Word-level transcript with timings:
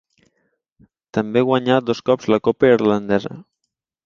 També 1.17 1.43
guanyà 1.49 1.77
dos 1.91 2.01
cops 2.09 2.27
la 2.35 2.41
copa 2.49 2.73
irlandesa. 2.79 3.39